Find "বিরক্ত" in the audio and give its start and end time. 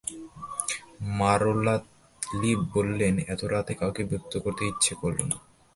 4.09-4.33